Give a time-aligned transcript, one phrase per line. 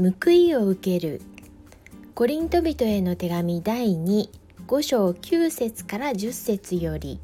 [0.00, 1.20] 報いを受ける。
[2.14, 7.18] コリント人への手紙第25章9節から10節より。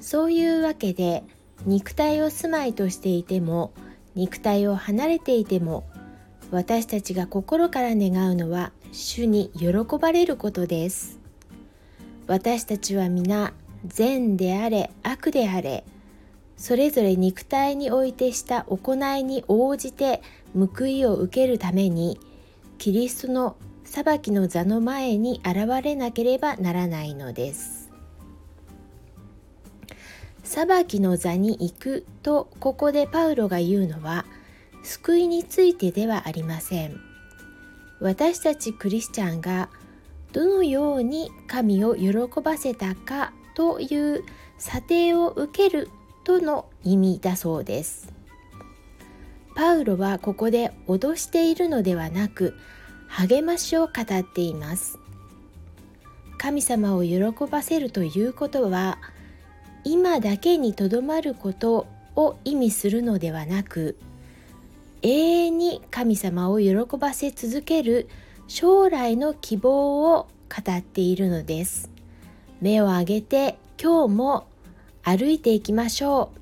[0.00, 1.24] そういうわけで
[1.66, 3.72] 肉体を住まいとしていても
[4.14, 5.82] 肉体を離れていても
[6.52, 9.68] 私たちが心から願うのは主に喜
[10.00, 11.18] ばれることです。
[12.28, 13.52] 私たちは皆
[13.84, 15.82] 善であれ悪であれ
[16.56, 20.22] それぞれ肉体においてした行いに応じて
[20.54, 22.20] 報いを受けるために
[22.78, 27.90] キリストの裁きの座の前に現れなければならないのです。
[30.44, 34.26] 裁きの座に行くとここでパウロが言うのは
[34.82, 37.00] 救いについてではありません。
[38.00, 39.70] 私たちクリスチャンが
[40.32, 42.12] どのように神を喜
[42.42, 44.24] ばせたかという
[44.58, 45.88] 査定を受ける
[46.24, 48.12] との意味だそうです。
[49.54, 52.54] パウロはここで脅しているのではなく
[53.08, 54.98] 励ましを語っています。
[56.38, 58.98] 神様を喜ばせるということは
[59.84, 63.96] 今だけにとどまることを意味するのではなく
[65.02, 68.08] 永遠に神様を喜ばせ続ける
[68.48, 71.90] 将来の希望を語っているのです。
[72.60, 74.46] 目を上げて今日も
[75.04, 76.41] 歩いていきましょう。